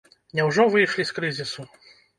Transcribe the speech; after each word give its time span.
Няўжо 0.39 0.65
выйшлі 0.77 1.07
з 1.13 1.19
крызісу? 1.21 1.71